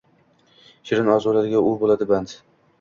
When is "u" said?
1.69-1.71